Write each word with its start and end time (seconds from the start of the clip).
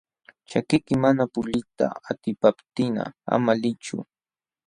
Ćhakiyki 0.49 0.93
mana 1.03 1.23
puliyta 1.33 1.85
atipaptinqa 2.09 3.05
ama 3.35 3.51
liychu. 3.61 3.97